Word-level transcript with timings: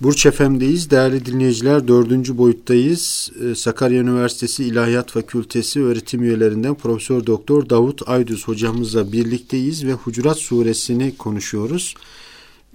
Burç 0.00 0.26
FM'deyiz. 0.26 0.90
Değerli 0.90 1.26
dinleyiciler 1.26 1.88
dördüncü 1.88 2.38
boyuttayız. 2.38 3.32
Ee, 3.42 3.54
Sakarya 3.54 4.00
Üniversitesi 4.00 4.64
İlahiyat 4.64 5.10
Fakültesi 5.10 5.82
öğretim 5.82 6.22
üyelerinden 6.22 6.74
Profesör 6.74 7.26
Doktor 7.26 7.70
Davut 7.70 8.08
Aydüz 8.08 8.48
hocamızla 8.48 9.12
birlikteyiz 9.12 9.86
ve 9.86 9.92
Hucurat 9.92 10.38
suresini 10.38 11.16
konuşuyoruz. 11.16 11.94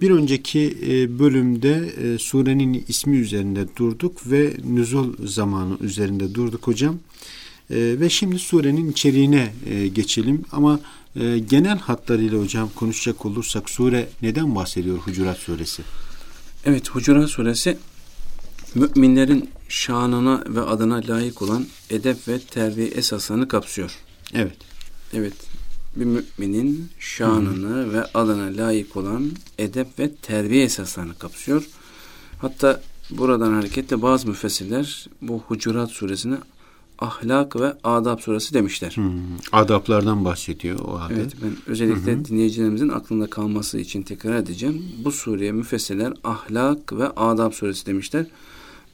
Bir 0.02 0.12
önceki 0.12 0.78
e, 0.88 1.20
bölümde 1.20 1.94
e, 2.04 2.18
surenin 2.18 2.86
ismi 2.88 3.18
üzerinde 3.18 3.66
durduk 3.78 4.32
ve 4.32 4.54
nüzul 4.64 5.28
zamanı 5.28 5.78
üzerinde 5.82 6.36
durduk 6.36 6.68
hocam. 6.68 6.96
E, 7.70 7.76
ve 8.00 8.10
şimdi 8.10 8.40
surenin 8.40 8.92
içeriğine 8.92 9.54
geçelim 9.94 10.42
ama 10.52 10.80
genel 11.50 11.78
hatlarıyla 11.78 12.42
hocam 12.42 12.70
konuşacak 12.76 13.26
olursak 13.26 13.70
sure 13.70 14.08
neden 14.22 14.56
bahsediyor 14.56 14.98
Hucurat 14.98 15.38
suresi? 15.38 15.84
Evet 16.66 16.90
Hucurat 16.90 17.30
suresi 17.30 17.78
müminlerin 18.76 19.50
şanına 19.70 20.44
ve 20.48 20.62
adına 20.62 20.96
layık 20.96 21.42
olan 21.42 21.66
edep 21.90 22.28
ve 22.28 22.40
terbiye 22.40 22.88
esaslarını 22.88 23.48
kapsıyor. 23.48 23.98
Evet. 24.34 24.58
Evet. 25.14 25.34
Bir 25.96 26.06
müminin 26.06 26.90
şanını 27.00 27.76
Hı-hı. 27.76 27.94
ve 27.94 28.04
adına 28.14 28.64
layık 28.64 28.96
olan 28.96 29.32
edep 29.58 30.00
ve 30.00 30.16
terbiye 30.16 30.64
esaslarını 30.64 31.18
kapsıyor. 31.18 31.68
Hatta 32.42 32.82
buradan 33.10 33.54
hareketle 33.54 34.02
bazı 34.02 34.28
müfessirler 34.28 35.08
bu 35.22 35.44
Hucurat 35.48 35.92
suresine 35.92 36.38
ahlak 37.00 37.56
ve 37.56 37.74
adab 37.84 38.20
suresi 38.20 38.54
demişler. 38.54 38.92
Hmm, 38.96 39.14
adaplardan 39.52 40.26
bahsediyor 40.26 40.80
o 40.80 41.00
halde. 41.00 41.14
Evet 41.14 41.34
ben 41.44 41.52
özellikle 41.68 42.14
hı 42.14 42.26
dinleyicilerimizin 42.26 42.90
aklında 42.90 43.28
kalması 43.28 43.80
için 43.80 44.02
tekrar 44.02 44.36
edeceğim. 44.36 44.86
Bu 45.06 45.12
sureye 45.12 45.52
müfessirler 45.52 46.14
ahlak 46.24 46.94
ve 46.94 47.08
adab 47.08 47.52
suresi 47.52 47.86
demişler. 47.86 48.26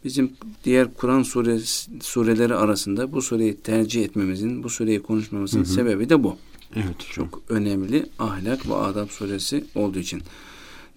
Bizim 0.03 0.31
diğer 0.63 0.93
Kur'an 0.93 1.23
suresi, 1.23 1.91
sureleri 2.01 2.55
arasında 2.55 3.11
bu 3.11 3.21
sureyi 3.21 3.55
tercih 3.55 4.03
etmemizin, 4.03 4.63
bu 4.63 4.69
sureyi 4.69 5.01
konuşmamızın 5.01 5.59
hı 5.59 5.65
sebebi 5.65 6.09
de 6.09 6.23
bu. 6.23 6.37
Evet. 6.75 6.99
Çok 7.11 7.41
önemli 7.49 8.05
ahlak 8.19 8.69
ve 8.69 8.75
adab 8.75 9.09
suresi 9.09 9.65
olduğu 9.75 9.99
için. 9.99 10.21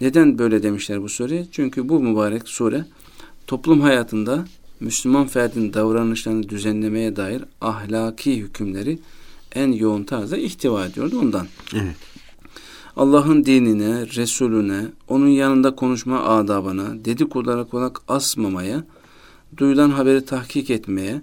Neden 0.00 0.38
böyle 0.38 0.62
demişler 0.62 1.02
bu 1.02 1.08
sure? 1.08 1.46
Çünkü 1.52 1.88
bu 1.88 2.00
mübarek 2.00 2.48
sure 2.48 2.84
toplum 3.46 3.80
hayatında 3.80 4.44
Müslüman 4.80 5.26
ferdin 5.26 5.72
davranışlarını 5.72 6.48
düzenlemeye 6.48 7.16
dair 7.16 7.44
ahlaki 7.60 8.36
hükümleri 8.36 8.98
en 9.54 9.72
yoğun 9.72 10.04
tarzda 10.04 10.36
ihtiva 10.36 10.86
ediyordu 10.86 11.18
ondan. 11.20 11.46
Evet. 11.74 11.96
Allah'ın 12.96 13.44
dinine, 13.44 14.06
Resulüne, 14.06 14.82
onun 15.08 15.28
yanında 15.28 15.74
konuşma 15.74 16.24
adabına, 16.24 17.04
dedikodulara 17.04 17.64
kulak 17.64 18.00
asmamaya, 18.08 18.84
duyulan 19.56 19.90
haberi 19.90 20.24
tahkik 20.24 20.70
etmeye, 20.70 21.22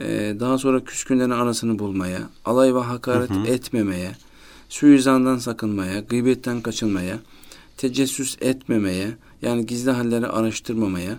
e, 0.00 0.36
daha 0.40 0.58
sonra 0.58 0.84
küskünlerin 0.84 1.30
arasını 1.30 1.78
bulmaya, 1.78 2.20
alay 2.44 2.74
ve 2.74 2.78
hakaret 2.78 3.30
hı 3.30 3.34
hı. 3.34 3.46
etmemeye, 3.46 4.12
suizandan 4.68 5.38
sakınmaya, 5.38 6.00
gıybetten 6.00 6.60
kaçınmaya, 6.60 7.18
tecessüs 7.76 8.36
etmemeye, 8.40 9.08
yani 9.42 9.66
gizli 9.66 9.90
halleri 9.90 10.26
araştırmamaya, 10.26 11.18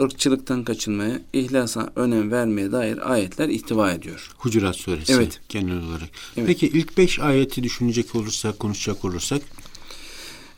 ırkçılıktan 0.00 0.64
kaçınmaya, 0.64 1.20
ihlasa 1.32 1.92
önem 1.96 2.30
vermeye 2.30 2.72
dair 2.72 3.12
ayetler 3.12 3.48
ihtiva 3.48 3.92
ediyor. 3.92 4.30
Hucurat 4.36 4.76
suresi 4.76 5.12
evet. 5.12 5.40
genel 5.48 5.82
olarak. 5.82 6.10
Evet. 6.36 6.46
Peki 6.46 6.66
ilk 6.66 6.98
beş 6.98 7.18
ayeti 7.18 7.62
düşünecek 7.62 8.14
olursak, 8.14 8.58
konuşacak 8.58 9.04
olursak? 9.04 9.42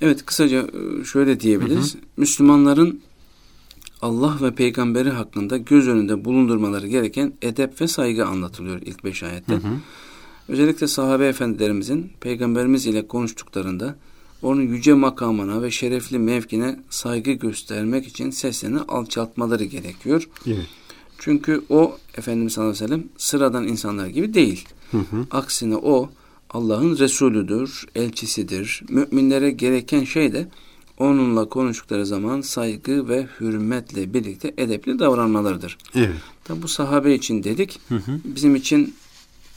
Evet 0.01 0.27
kısaca 0.27 0.67
e, 1.01 1.05
şöyle 1.05 1.41
diyebiliriz. 1.41 1.95
Hı 1.95 1.98
hı. 1.98 2.03
Müslümanların 2.17 3.01
Allah 4.03 4.39
ve 4.43 4.55
peygamberi 4.55 5.11
hakkında 5.11 5.56
göz 5.56 5.89
önünde 5.89 6.25
bulundurmaları 6.25 6.87
gereken 6.87 7.33
edep 7.43 7.81
ve 7.81 7.89
saygı 7.89 8.27
anlatılıyor 8.27 8.81
ilk 8.83 9.05
beş 9.05 9.23
ayette. 9.23 9.53
Hı 9.53 9.56
hı. 9.56 9.77
Özellikle 10.48 10.87
sahabe 10.87 11.27
efendilerimizin 11.27 12.12
peygamberimiz 12.21 12.87
ile 12.87 13.06
konuştuklarında 13.06 13.97
onun 14.42 14.62
yüce 14.62 14.94
makamına 14.94 15.62
ve 15.62 15.70
şerefli 15.70 16.19
mevkine 16.19 16.80
saygı 16.91 17.32
göstermek 17.32 18.06
için 18.06 18.30
seslerini 18.30 18.80
alçaltmaları 18.80 19.64
gerekiyor. 19.64 20.28
Evet. 20.47 20.66
Çünkü 21.19 21.62
o 21.69 21.97
Efendimiz 22.16 22.52
sallallahu 22.52 22.70
aleyhi 22.70 22.84
ve 22.84 22.88
sellem 22.88 23.08
sıradan 23.16 23.69
insanlar 23.69 24.06
gibi 24.06 24.34
değil. 24.34 24.69
Hı 24.91 24.98
hı. 24.98 25.26
Aksine 25.30 25.76
o 25.76 26.10
Allah'ın 26.50 26.98
Resulüdür, 26.98 27.86
elçisidir. 27.94 28.82
Müminlere 28.88 29.50
gereken 29.50 30.04
şey 30.04 30.32
de 30.32 30.48
onunla 30.98 31.48
konuştukları 31.48 32.06
zaman 32.06 32.41
saygı 32.41 33.08
ve 33.08 33.26
hürmetle 33.41 34.14
birlikte 34.14 34.54
edepli 34.58 34.98
davranmalarıdır. 34.98 35.78
Evet. 35.94 36.14
Tabi 36.44 36.62
bu 36.62 36.68
sahabe 36.68 37.14
için 37.14 37.44
dedik. 37.44 37.80
Hı 37.88 37.94
hı. 37.94 38.20
Bizim 38.24 38.56
için 38.56 38.94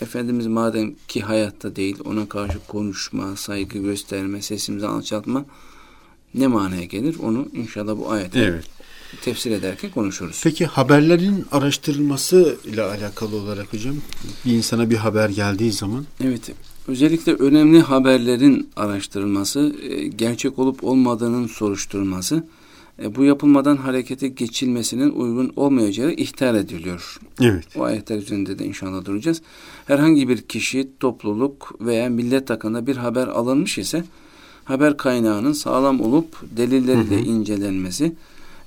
Efendimiz 0.02 0.48
madem 0.48 0.96
ki 1.08 1.22
hayatta 1.22 1.76
değil 1.76 1.98
ona 2.06 2.30
karşı 2.30 2.60
konuşma, 2.68 3.36
saygı 3.36 3.80
gösterme, 3.80 4.42
sesimizi 4.42 4.88
alçaltma 4.88 5.46
ne 6.34 6.48
manaya 6.48 6.84
gelir? 6.84 7.16
Onu 7.24 7.48
inşallah 7.54 7.98
bu 7.98 8.12
ayette 8.12 8.40
evet. 8.40 8.66
tefsir 9.22 9.52
ederken 9.52 9.92
konuşuruz. 9.92 10.42
Peki 10.44 10.66
haberlerin 10.66 11.46
araştırılması 11.52 12.58
ile 12.66 12.82
alakalı 12.82 13.36
olarak 13.36 13.74
hocam 13.74 13.96
bir 14.46 14.52
insana 14.52 14.90
bir 14.90 14.96
haber 14.96 15.30
geldiği 15.30 15.72
zaman 15.72 16.06
Evet. 16.24 16.52
Özellikle 16.88 17.34
önemli 17.34 17.82
haberlerin 17.82 18.70
araştırılması, 18.76 19.76
e, 19.82 20.08
gerçek 20.08 20.59
olup 20.59 20.84
olmadığının 20.84 21.48
soruşturulması 21.48 22.44
bu 23.16 23.24
yapılmadan 23.24 23.78
harekete 23.78 24.28
geçilmesinin 24.28 25.10
uygun 25.10 25.54
olmayacağı 25.56 26.12
ihtar 26.12 26.56
ediliyor. 26.56 27.20
Evet. 27.42 27.66
O 27.76 27.84
ayetler 27.84 28.18
üzerinde 28.18 28.60
de 28.60 28.66
inşallah 28.66 29.06
duracağız. 29.06 29.42
Herhangi 29.88 30.30
bir 30.30 30.42
kişi, 30.42 30.90
topluluk 31.00 31.76
veya 31.82 32.09
millet 32.09 32.50
hakkında 32.50 32.88
bir 32.88 32.98
haber 32.98 33.28
alınmış 33.28 33.78
ise 33.78 34.04
haber 34.66 34.98
kaynağının 34.98 35.54
sağlam 35.54 36.02
olup 36.02 36.58
delilleriyle 36.58 37.16
hı 37.16 37.20
hı. 37.20 37.26
incelenmesi, 37.26 38.16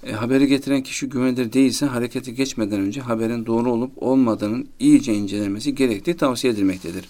e, 0.07 0.13
haberi 0.13 0.47
getiren 0.47 0.83
kişi 0.83 1.09
güvenilir 1.09 1.53
değilse 1.53 1.87
harekete 1.87 2.33
geçmeden 2.33 2.81
önce 2.81 3.01
haberin 3.01 3.47
doğru 3.47 3.73
olup 3.73 3.91
olmadığının 3.97 4.67
iyice 4.81 5.15
incelenmesi 5.15 5.75
gerektiği 5.75 6.17
tavsiye 6.17 6.53
edilmektedir. 6.53 7.09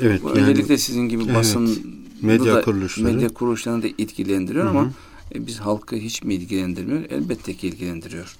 Evet. 0.00 0.22
Bu 0.22 0.28
yani, 0.28 0.40
özellikle 0.40 0.78
sizin 0.78 1.08
gibi 1.08 1.34
basın 1.34 1.66
evet, 1.66 2.22
medya 2.22 2.60
kuruluşları 2.60 3.12
medya 3.12 3.28
kuruluşlarını 3.28 3.82
da 3.82 3.88
hı 4.54 4.62
hı. 4.62 4.68
ama 4.68 4.90
e, 5.34 5.46
biz 5.46 5.58
halkı 5.58 5.96
hiç 5.96 6.22
mi 6.22 6.34
ilgilendirmiyor? 6.34 7.10
Elbette 7.10 7.54
ki 7.54 7.68
ilgilendiriyor. 7.68 8.36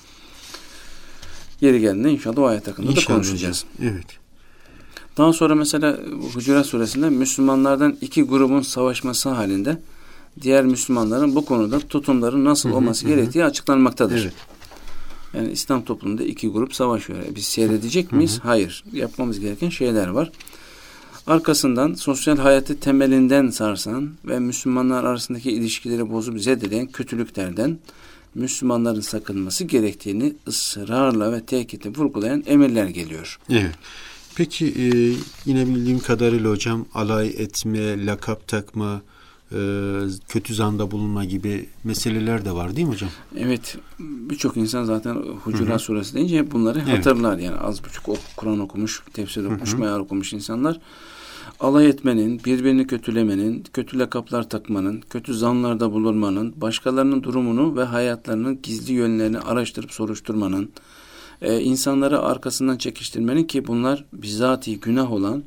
Yeri 1.60 1.80
geldiğinde 1.80 2.10
inşallah 2.10 2.38
o 2.38 2.46
ayet 2.46 2.68
hakkında 2.68 2.90
inşallah 2.90 3.08
da 3.08 3.14
konuşacağız. 3.14 3.64
Hocam. 3.76 3.94
Evet. 3.94 4.06
Daha 5.16 5.32
sonra 5.32 5.54
mesela 5.54 5.98
Hucurat 6.34 6.66
suresinde 6.66 7.10
Müslümanlardan 7.10 7.96
iki 8.00 8.22
grubun 8.22 8.62
savaşması 8.62 9.28
halinde 9.28 9.80
diğer 10.40 10.64
Müslümanların 10.64 11.34
bu 11.34 11.44
konuda 11.44 11.78
tutumları 11.80 12.44
nasıl 12.44 12.70
olması 12.70 13.06
gerektiği 13.06 13.44
açıklanmaktadır. 13.44 14.22
Evet. 14.22 14.34
Yani 15.34 15.50
İslam 15.50 15.84
toplumunda 15.84 16.22
iki 16.22 16.48
grup 16.48 16.74
savaşıyor. 16.74 17.18
Biz 17.34 17.44
seyredecek 17.44 18.12
miyiz? 18.12 18.40
Hayır. 18.42 18.84
Yapmamız 18.92 19.40
gereken 19.40 19.68
şeyler 19.68 20.08
var. 20.08 20.32
Arkasından 21.26 21.94
sosyal 21.94 22.38
hayatı 22.38 22.80
temelinden 22.80 23.48
sarsan 23.48 24.10
ve 24.24 24.38
Müslümanlar 24.38 25.04
arasındaki 25.04 25.50
ilişkileri 25.50 26.10
bozup 26.10 26.40
zedeleyen 26.40 26.86
kötülüklerden 26.86 27.78
Müslümanların 28.34 29.00
sakınması 29.00 29.64
gerektiğini 29.64 30.34
ısrarla 30.48 31.32
ve 31.32 31.44
tekitle 31.46 31.90
vurgulayan 31.90 32.42
emirler 32.46 32.86
geliyor. 32.86 33.38
Evet. 33.50 33.74
Peki 34.34 34.66
e, 34.66 34.86
yine 35.46 35.66
bildiğim 35.66 35.98
kadarıyla 35.98 36.50
hocam 36.50 36.86
alay 36.94 37.28
etme, 37.28 38.06
lakap 38.06 38.48
takma, 38.48 39.02
kötü 40.28 40.54
zanda 40.54 40.90
bulunma 40.90 41.24
gibi 41.24 41.68
meseleler 41.84 42.44
de 42.44 42.52
var 42.52 42.76
değil 42.76 42.86
mi 42.86 42.92
hocam? 42.92 43.10
Evet. 43.38 43.76
Birçok 44.00 44.56
insan 44.56 44.84
zaten 44.84 45.14
Hucurat 45.44 45.80
suresi 45.80 46.14
deyince 46.14 46.38
hep 46.38 46.52
bunları 46.52 46.82
evet. 46.88 46.98
hatırlar. 46.98 47.38
Yani 47.38 47.56
az 47.56 47.84
buçuk 47.84 48.16
Kur'an 48.36 48.60
okumuş, 48.60 49.02
tefsir 49.12 49.44
okumuş, 49.44 49.74
meal 49.74 49.98
okumuş 49.98 50.32
insanlar 50.32 50.80
alay 51.60 51.88
etmenin, 51.88 52.40
birbirini 52.44 52.86
kötülemenin, 52.86 53.64
kötü 53.72 53.98
lakaplar 53.98 54.48
takmanın, 54.48 55.00
kötü 55.10 55.34
zanlarda 55.34 55.92
bulunmanın, 55.92 56.54
başkalarının 56.56 57.22
durumunu 57.22 57.76
ve 57.76 57.84
hayatlarının 57.84 58.62
gizli 58.62 58.92
yönlerini 58.92 59.38
araştırıp 59.38 59.92
soruşturmanın, 59.92 60.70
e, 61.42 61.60
insanları 61.60 62.20
arkasından 62.20 62.76
çekiştirmenin 62.76 63.44
ki 63.44 63.66
bunlar 63.66 64.04
bizatihi 64.12 64.80
günah 64.80 65.12
olan 65.12 65.42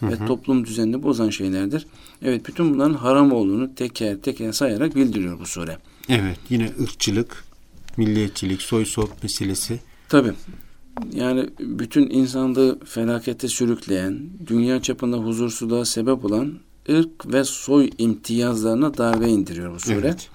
hı 0.00 0.06
hı. 0.06 0.10
ve 0.10 0.26
toplum 0.26 0.66
düzenini 0.66 1.02
bozan 1.02 1.30
şeylerdir. 1.30 1.86
Evet 2.22 2.48
bütün 2.48 2.74
bunların 2.74 2.94
haram 2.94 3.32
olduğunu 3.32 3.74
teker 3.74 4.16
teker 4.16 4.52
sayarak 4.52 4.96
bildiriyor 4.96 5.40
bu 5.40 5.46
sure. 5.46 5.78
Evet 6.08 6.38
yine 6.50 6.70
ırkçılık, 6.80 7.44
milliyetçilik, 7.96 8.62
soy 8.62 8.84
sop 8.84 9.22
meselesi. 9.22 9.80
Tabii 10.08 10.32
yani 11.14 11.46
bütün 11.60 12.10
insanlığı 12.10 12.78
felakete 12.84 13.48
sürükleyen, 13.48 14.20
dünya 14.46 14.82
çapında 14.82 15.16
huzursuzluğa 15.16 15.84
sebep 15.84 16.24
olan 16.24 16.54
ırk 16.90 17.32
ve 17.32 17.44
soy 17.44 17.90
imtiyazlarına 17.98 18.98
darbe 18.98 19.28
indiriyor 19.28 19.74
bu 19.74 19.80
sure. 19.80 19.98
Evet. 19.98 20.28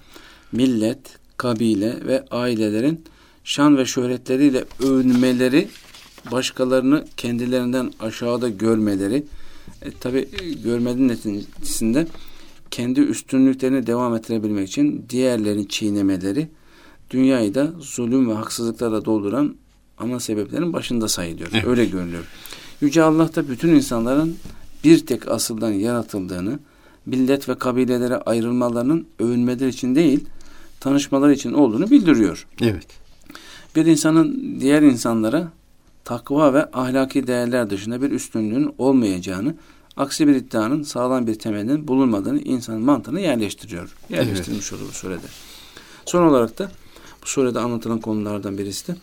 Millet, 0.51 0.99
kabile 1.37 2.05
ve 2.05 2.25
ailelerin 2.31 3.03
şan 3.43 3.77
ve 3.77 3.85
şöhretleriyle 3.85 4.65
övünmeleri, 4.79 5.67
başkalarını 6.31 7.05
kendilerinden 7.17 7.91
aşağıda 7.99 8.49
görmeleri, 8.49 9.23
e, 9.85 9.91
tabi 9.99 10.27
görmenin 10.63 11.07
neticesinde 11.07 12.07
kendi 12.71 12.99
üstünlüklerini 12.99 13.87
devam 13.87 14.15
ettirebilmek 14.15 14.67
için 14.67 15.05
diğerlerini 15.09 15.67
çiğnemeleri, 15.67 16.47
dünyayı 17.11 17.55
da 17.55 17.73
zulüm 17.79 18.29
ve 18.29 18.33
haksızlıklarla 18.33 19.05
dolduran 19.05 19.55
ana 19.97 20.19
sebeplerin 20.19 20.73
başında 20.73 21.07
sayılıyor. 21.07 21.49
Evet. 21.53 21.67
Öyle 21.67 21.85
görülüyor. 21.85 22.23
Yüce 22.81 23.03
Allah 23.03 23.35
da 23.35 23.49
bütün 23.49 23.69
insanların 23.69 24.37
bir 24.83 25.05
tek 25.05 25.27
asıldan 25.27 25.71
yaratıldığını, 25.71 26.59
millet 27.05 27.49
ve 27.49 27.55
kabilelere 27.55 28.15
ayrılmalarının 28.15 29.07
övünmeleri 29.19 29.69
için 29.69 29.95
değil, 29.95 30.25
tanışmalar 30.79 31.29
için 31.29 31.53
olduğunu 31.53 31.89
bildiriyor. 31.89 32.47
Evet. 32.61 32.87
Bir 33.75 33.85
insanın 33.85 34.57
diğer 34.59 34.81
insanlara 34.81 35.51
takva 36.03 36.53
ve 36.53 36.71
ahlaki 36.71 37.27
değerler 37.27 37.69
dışında 37.69 38.01
bir 38.01 38.11
üstünlüğün 38.11 38.73
olmayacağını, 38.77 39.55
aksi 39.97 40.27
bir 40.27 40.35
iddianın 40.35 40.83
sağlam 40.83 41.27
bir 41.27 41.35
temelinin 41.35 41.87
bulunmadığını 41.87 42.39
insan 42.39 42.81
mantığına 42.81 43.19
yerleştiriyor. 43.19 43.95
Yerleştirmiş 44.09 44.71
evet. 44.71 44.81
olur 44.81 44.89
bu 44.89 44.93
surede. 44.93 45.27
Son 46.05 46.27
olarak 46.27 46.59
da 46.59 46.71
bu 47.23 47.27
surede 47.27 47.59
anlatılan 47.59 47.99
konulardan 47.99 48.57
birisi 48.57 48.87
de 48.87 48.95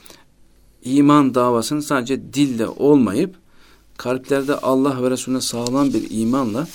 iman 0.85 1.35
davasının 1.35 1.81
sadece 1.81 2.33
dille 2.33 2.67
olmayıp 2.67 3.35
kalplerde 3.97 4.55
Allah 4.55 5.03
ve 5.03 5.11
Resulüne 5.11 5.41
sağlam 5.41 5.93
bir 5.93 6.06
imanla 6.11 6.67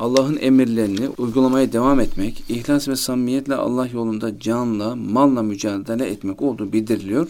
Allah'ın 0.00 0.38
emirlerini 0.40 1.08
uygulamaya 1.08 1.72
devam 1.72 2.00
etmek, 2.00 2.44
ihlas 2.48 2.88
ve 2.88 2.96
samimiyetle 2.96 3.54
Allah 3.54 3.86
yolunda 3.86 4.38
canla, 4.38 4.96
malla 4.96 5.42
mücadele 5.42 6.06
etmek 6.06 6.42
olduğu 6.42 6.72
bildiriliyor. 6.72 7.28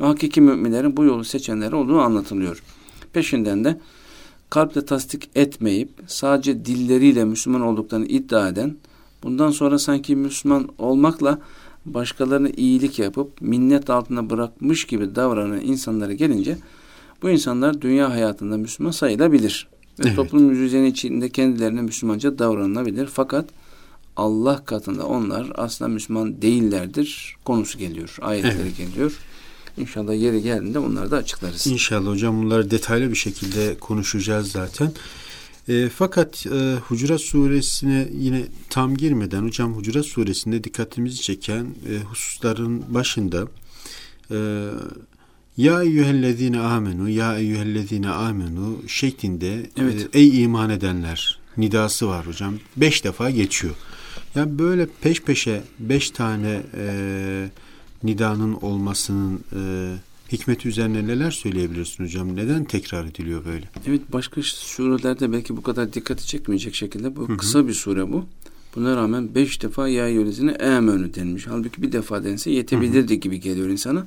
Ve 0.00 0.04
hakiki 0.04 0.40
müminlerin 0.40 0.96
bu 0.96 1.04
yolu 1.04 1.24
seçenleri 1.24 1.74
olduğu 1.74 1.98
anlatılıyor. 1.98 2.62
Peşinden 3.12 3.64
de 3.64 3.80
kalple 4.56 4.84
tasdik 4.84 5.30
etmeyip 5.34 5.90
sadece 6.06 6.64
dilleriyle 6.64 7.24
Müslüman 7.24 7.60
olduklarını 7.60 8.06
iddia 8.06 8.48
eden, 8.48 8.76
bundan 9.22 9.50
sonra 9.50 9.78
sanki 9.78 10.16
Müslüman 10.16 10.68
olmakla 10.78 11.38
başkalarına 11.86 12.48
iyilik 12.48 12.98
yapıp 12.98 13.40
minnet 13.40 13.90
altına 13.90 14.30
bırakmış 14.30 14.84
gibi 14.84 15.14
davranan 15.14 15.60
insanlara 15.60 16.12
gelince 16.12 16.58
bu 17.22 17.30
insanlar 17.30 17.80
dünya 17.80 18.10
hayatında 18.10 18.56
Müslüman 18.56 18.90
sayılabilir. 18.90 19.68
Ve 19.98 20.02
evet. 20.06 20.16
toplum 20.16 20.50
düzeni 20.50 20.88
içinde 20.88 21.28
kendilerine 21.28 21.82
Müslümanca 21.82 22.38
davranılabilir. 22.38 23.06
Fakat 23.06 23.48
Allah 24.16 24.64
katında 24.64 25.06
onlar 25.06 25.52
aslında 25.54 25.88
Müslüman 25.88 26.42
değillerdir 26.42 27.36
konusu 27.44 27.78
geliyor. 27.78 28.16
Ayetleri 28.20 28.58
evet. 28.62 28.76
geliyor. 28.76 29.18
İnşallah 29.76 30.14
yeri 30.14 30.42
geldiğinde 30.42 30.78
onları 30.78 31.10
da 31.10 31.16
açıklarız. 31.16 31.66
İnşallah 31.66 32.10
hocam 32.10 32.42
bunları 32.42 32.70
detaylı 32.70 33.10
bir 33.10 33.16
şekilde 33.16 33.78
konuşacağız 33.78 34.52
zaten. 34.52 34.92
E, 35.68 35.88
fakat 35.88 36.46
e, 36.46 36.74
Hucurat 36.74 37.20
suresine 37.20 38.08
yine 38.18 38.42
tam 38.70 38.96
girmeden 38.96 39.42
hocam 39.42 39.74
Hucurat 39.74 40.06
suresinde 40.06 40.64
dikkatimizi 40.64 41.22
çeken 41.22 41.64
e, 41.64 41.98
hususların 41.98 42.94
başında 42.94 43.48
e, 44.30 44.36
ya 45.56 45.82
eyyühellezine 45.82 46.60
amenu 46.60 47.08
ya 47.08 47.38
eyyühellezine 47.38 48.08
amenu 48.08 48.78
şeklinde 48.86 49.70
evet. 49.76 50.08
e, 50.14 50.18
ey 50.18 50.42
iman 50.42 50.70
edenler 50.70 51.38
nidası 51.56 52.08
var 52.08 52.26
hocam. 52.26 52.54
Beş 52.76 53.04
defa 53.04 53.30
geçiyor. 53.30 53.74
Ya 54.34 54.40
yani 54.40 54.58
böyle 54.58 54.86
peş 55.00 55.22
peşe 55.22 55.62
beş 55.78 56.10
tane 56.10 56.62
e, 56.76 57.48
nidanın 58.06 58.52
olmasının 58.52 59.40
e, 59.54 59.60
hikmeti 60.32 60.68
üzerine 60.68 61.06
neler 61.06 61.30
söyleyebilirsin 61.30 62.04
hocam? 62.04 62.36
Neden 62.36 62.64
tekrar 62.64 63.04
ediliyor 63.04 63.44
böyle? 63.44 63.68
Evet 63.86 64.00
başka 64.12 64.42
surelerde 64.42 65.32
belki 65.32 65.56
bu 65.56 65.62
kadar 65.62 65.92
dikkati 65.92 66.26
çekmeyecek 66.26 66.74
şekilde 66.74 67.16
bu 67.16 67.28
Hı-hı. 67.28 67.36
kısa 67.36 67.68
bir 67.68 67.72
sure 67.72 68.12
bu. 68.12 68.24
Buna 68.76 68.96
rağmen 68.96 69.34
beş 69.34 69.62
defa 69.62 69.88
ya 69.88 70.08
yöresine 70.08 70.50
emenü 70.50 71.14
denmiş. 71.14 71.46
Halbuki 71.46 71.82
bir 71.82 71.92
defa 71.92 72.24
dense 72.24 72.50
yetebilirdi 72.50 73.12
Hı-hı. 73.12 73.20
gibi 73.20 73.40
geliyor 73.40 73.68
insana. 73.68 74.06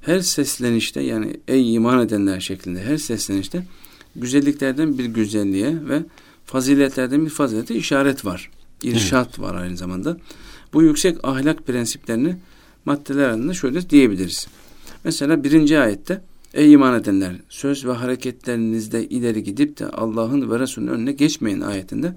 Her 0.00 0.20
seslenişte 0.20 1.00
yani 1.00 1.36
ey 1.48 1.74
iman 1.74 2.06
edenler 2.06 2.40
şeklinde 2.40 2.82
her 2.82 2.96
seslenişte 2.96 3.66
güzelliklerden 4.16 4.98
bir 4.98 5.04
güzelliğe 5.04 5.88
ve 5.88 6.02
faziletlerden 6.46 7.24
bir 7.24 7.30
fazilete 7.30 7.74
işaret 7.74 8.24
var. 8.24 8.50
İrşat 8.82 9.26
evet. 9.28 9.40
var 9.40 9.54
aynı 9.54 9.76
zamanda. 9.76 10.16
Bu 10.72 10.82
yüksek 10.82 11.18
ahlak 11.22 11.66
prensiplerini 11.66 12.36
maddeler 12.84 13.24
arasında 13.24 13.54
şöyle 13.54 13.90
diyebiliriz. 13.90 14.46
Mesela 15.04 15.44
birinci 15.44 15.78
ayette 15.78 16.20
Ey 16.54 16.72
iman 16.72 17.00
edenler 17.00 17.36
söz 17.48 17.86
ve 17.86 17.92
hareketlerinizde 17.92 19.08
ileri 19.08 19.42
gidip 19.42 19.78
de 19.78 19.88
Allah'ın 19.88 20.50
ve 20.50 20.58
Resulünün 20.58 20.90
önüne 20.90 21.12
geçmeyin 21.12 21.60
ayetinde 21.60 22.16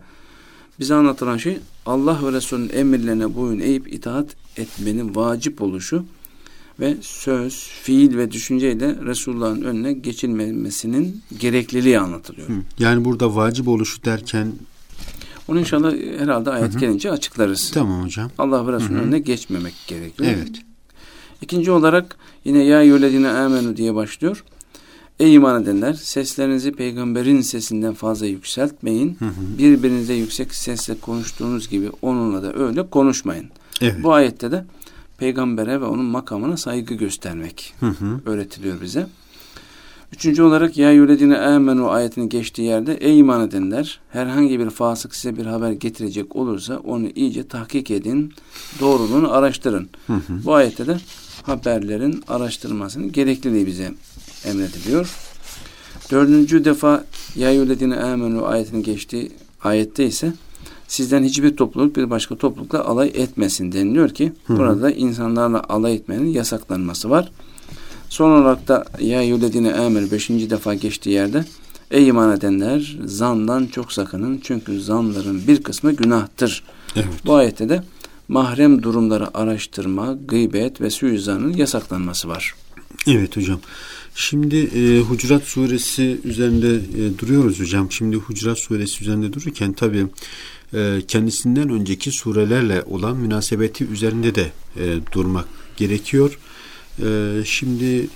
bize 0.80 0.96
anlatılan 0.96 1.38
şey 1.38 1.58
Allah 1.86 2.20
ve 2.24 2.32
Resulünün 2.32 2.70
emirlerine 2.74 3.36
boyun 3.36 3.60
eğip 3.60 3.94
itaat 3.94 4.36
etmenin 4.58 5.16
vacip 5.16 5.62
oluşu 5.62 6.06
ve 6.80 6.96
söz, 7.02 7.68
fiil 7.84 8.18
ve 8.18 8.32
düşünceyle 8.32 8.96
Resulullah'ın 9.06 9.62
önüne 9.62 9.94
geçilmemesinin 9.94 11.22
gerekliliği 11.40 12.00
anlatılıyor. 12.00 12.48
Yani 12.80 13.06
burada 13.06 13.36
vacip 13.36 13.68
oluşu 13.68 14.04
derken 14.04 14.54
onu 15.48 15.60
inşallah 15.60 15.94
herhalde 16.20 16.50
ayet 16.50 16.72
Hı-hı. 16.72 16.80
gelince 16.80 17.12
açıklarız. 17.12 17.72
Tamam 17.74 18.04
hocam. 18.04 18.32
Allah 18.38 18.68
ve 18.68 18.72
Resulünün 18.72 19.00
önüne 19.00 19.20
geçmemek 19.20 19.74
gerekiyor. 19.88 20.30
Evet. 20.38 20.52
İkinci 21.42 21.72
olarak 21.72 22.18
yine 22.46 22.64
ya 22.64 22.82
yüledine 22.82 23.30
amenu 23.30 23.78
diye 23.78 23.96
başlıyor. 23.96 24.44
Ey 25.20 25.34
iman 25.34 25.64
edenler 25.64 25.94
seslerinizi 25.94 26.72
peygamberin 26.72 27.42
sesinden 27.42 27.94
fazla 27.94 28.26
yükseltmeyin. 28.26 29.16
Hı 29.20 29.26
hı. 29.26 29.58
Birbirinize 29.58 30.14
yüksek 30.14 30.56
sesle 30.56 31.00
konuştuğunuz 31.00 31.70
gibi 31.70 31.90
onunla 32.02 32.44
da 32.44 32.54
öyle 32.54 32.90
konuşmayın. 32.90 33.46
Evet. 33.82 34.04
Bu 34.04 34.14
ayette 34.14 34.52
de 34.52 34.66
peygambere 35.18 35.82
ve 35.82 35.86
onun 35.86 36.06
makamına 36.06 36.58
saygı 36.58 36.94
göstermek 36.94 37.74
hı 37.80 37.86
hı. 37.86 38.22
öğretiliyor 38.26 38.82
bize. 38.82 39.08
Üçüncü 40.14 40.44
olarak 40.44 40.78
ya 40.78 40.92
yüledine 40.92 41.38
amenu 41.38 41.90
ayetinin 41.90 42.30
geçtiği 42.30 42.62
yerde 42.62 42.94
ey 42.94 43.20
iman 43.20 43.48
edenler 43.48 44.00
herhangi 44.10 44.60
bir 44.60 44.70
fasık 44.70 45.16
size 45.16 45.38
bir 45.38 45.46
haber 45.46 45.72
getirecek 45.72 46.36
olursa 46.36 46.78
onu 46.78 47.08
iyice 47.16 47.48
tahkik 47.48 47.92
edin, 47.92 48.34
doğruluğunu 48.80 49.34
araştırın. 49.34 49.90
Hı 50.08 50.14
hı. 50.14 50.34
Bu 50.46 50.54
ayette 50.54 50.88
de 50.88 50.98
haberlerin 51.44 52.24
araştırmasının 52.28 53.12
gerekliliği 53.12 53.68
bize 53.68 53.92
emrediliyor. 54.46 55.16
Dördüncü 56.12 56.66
defa 56.66 57.06
ya 57.36 57.52
yüledine 57.52 57.96
amenu 57.96 58.46
ayetinin 58.46 58.84
geçtiği 58.84 59.32
ayette 59.64 60.06
ise 60.06 60.34
sizden 60.88 61.24
hiçbir 61.24 61.58
topluluk 61.58 61.96
bir 61.96 62.10
başka 62.10 62.36
toplulukla 62.36 62.86
alay 62.86 63.12
etmesin 63.16 63.72
deniliyor 63.72 64.10
ki 64.10 64.34
hı 64.46 64.54
hı. 64.54 64.58
burada 64.58 64.92
insanlarla 64.92 65.64
alay 65.70 65.96
etmenin 65.96 66.28
yasaklanması 66.28 67.10
var. 67.10 67.32
Son 68.10 68.32
olarak 68.32 68.68
da 68.68 68.86
ya 69.00 69.22
yüledine 69.22 69.70
emir 69.70 70.12
beşinci 70.12 70.50
defa 70.50 70.74
geçtiği 70.74 71.10
yerde 71.10 71.46
Ey 71.92 72.08
iman 72.08 72.38
edenler 72.38 72.98
zandan 73.06 73.66
çok 73.66 73.92
sakının 73.92 74.40
çünkü 74.44 74.82
zanların 74.82 75.48
bir 75.48 75.64
kısmı 75.64 75.92
günahtır. 75.92 76.64
Evet. 76.96 77.08
Bu 77.26 77.36
ayette 77.36 77.70
de 77.70 77.84
mahrem 78.28 78.84
durumları 78.84 79.38
araştırma, 79.38 80.18
gıybet 80.28 80.82
ve 80.82 80.90
suizanın 80.90 81.54
yasaklanması 81.54 82.28
var. 82.28 82.56
Evet 83.08 83.38
hocam. 83.38 83.60
Şimdi 84.16 84.56
e, 84.56 85.00
Hucurat 85.00 85.44
suresi 85.44 86.20
üzerinde 86.24 86.76
e, 86.76 87.20
duruyoruz 87.20 87.60
hocam. 87.60 87.92
Şimdi 87.92 88.16
Hucurat 88.16 88.58
suresi 88.58 89.04
üzerinde 89.04 89.34
dururken 89.34 89.74
tabi 89.74 90.08
e, 90.74 91.02
kendisinden 91.08 91.70
önceki 91.70 92.12
surelerle 92.12 92.84
olan 92.84 93.18
münasebeti 93.18 93.86
üzerinde 93.86 94.36
de 94.36 94.52
e, 94.78 94.98
durmak 95.12 95.46
gerekiyor. 95.78 96.40
E, 97.04 97.42
şimdi 97.46 98.08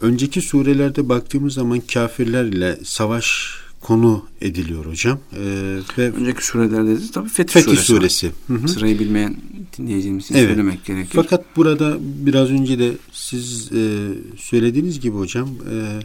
önceki 0.00 0.40
surelerde 0.40 1.08
baktığımız 1.08 1.54
zaman 1.54 1.80
kafirlerle 1.80 2.78
savaş 2.84 3.56
konu 3.80 4.24
ediliyor 4.40 4.86
hocam. 4.86 5.18
Ee, 5.36 5.78
ve 5.98 6.12
önceki 6.12 6.46
surelerde 6.46 6.96
de 6.96 7.00
tabii 7.14 7.28
Fetih, 7.28 7.52
Fetih 7.52 7.66
suresi. 7.66 7.84
suresi. 7.84 8.32
Hı 8.46 8.54
hı. 8.54 8.68
Sırayı 8.68 8.98
bilmeyen 8.98 9.36
dinleyicimiz 9.78 10.24
için 10.24 10.34
evet. 10.34 10.48
söylemek 10.48 10.84
gerekiyor. 10.84 11.24
Fakat 11.24 11.56
burada 11.56 11.96
biraz 12.00 12.50
önce 12.50 12.78
de 12.78 12.92
siz 13.12 13.72
e, 13.72 14.08
söylediğiniz 14.38 15.00
gibi 15.00 15.16
hocam 15.16 15.48
e, 15.48 16.00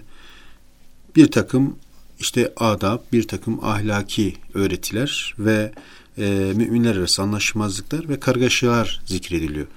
bir 1.16 1.32
takım 1.32 1.76
işte 2.20 2.54
adab, 2.58 3.00
bir 3.14 3.28
takım 3.28 3.66
ahlaki 3.66 4.34
öğretiler 4.54 5.36
ve 5.40 5.72
e, 6.18 6.54
müminler 6.56 6.96
arası 6.96 7.22
anlaşmazlıklar 7.22 8.10
ve 8.10 8.20
kargaşalar 8.20 9.02
zikrediliyor. 9.06 9.68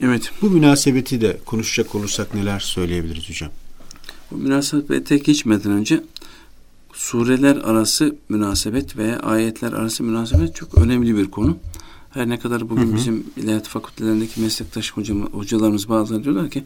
Evet. 0.00 0.30
Bu 0.42 0.50
münasebeti 0.50 1.20
de 1.20 1.38
konuşacak 1.44 1.94
olursak 1.94 2.34
neler 2.34 2.60
söyleyebiliriz 2.60 3.28
hocam? 3.28 3.50
Bu 4.30 4.36
münasebete 4.36 5.18
geçmeden 5.18 5.72
önce 5.72 6.02
sureler 6.92 7.56
arası 7.56 8.16
münasebet 8.28 8.96
veya 8.96 9.18
ayetler 9.18 9.72
arası 9.72 10.04
münasebet 10.04 10.54
çok 10.54 10.78
önemli 10.78 11.16
bir 11.16 11.30
konu. 11.30 11.58
Her 12.10 12.28
ne 12.28 12.38
kadar 12.38 12.70
bugün 12.70 12.86
hı 12.86 12.92
hı. 12.92 12.96
bizim 12.96 13.24
ilahiyat 13.36 13.68
fakültelerindeki 13.68 14.40
meslektaş 14.40 14.92
hocam, 14.92 15.20
hocalarımız 15.32 15.88
bazıları 15.88 16.24
diyorlar 16.24 16.50
ki 16.50 16.64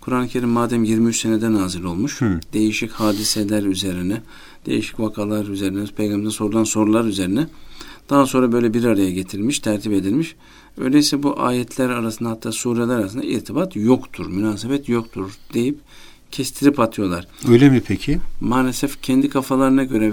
Kur'an-ı 0.00 0.28
Kerim 0.28 0.48
madem 0.48 0.84
23 0.84 1.20
senede 1.20 1.52
nazil 1.52 1.84
olmuş, 1.84 2.20
hı. 2.20 2.40
değişik 2.52 2.92
hadiseler 2.92 3.62
üzerine, 3.62 4.22
değişik 4.66 5.00
vakalar 5.00 5.46
üzerine, 5.46 5.86
peygamberden 5.96 6.30
sorulan 6.30 6.64
sorular 6.64 7.04
üzerine 7.04 7.46
daha 8.10 8.26
sonra 8.26 8.52
böyle 8.52 8.74
bir 8.74 8.84
araya 8.84 9.10
getirilmiş, 9.10 9.58
tertip 9.58 9.92
edilmiş. 9.92 10.36
Öyleyse 10.78 11.22
bu 11.22 11.40
ayetler 11.40 11.90
arasında 11.90 12.30
hatta 12.30 12.52
sureler 12.52 12.94
arasında 12.94 13.24
irtibat 13.24 13.76
yoktur, 13.76 14.26
münasebet 14.26 14.88
yoktur 14.88 15.32
deyip 15.54 15.78
kestirip 16.30 16.80
atıyorlar. 16.80 17.26
Öyle 17.48 17.68
mi 17.68 17.82
peki? 17.86 18.20
Maalesef 18.40 19.02
kendi 19.02 19.28
kafalarına 19.28 19.84
göre 19.84 20.12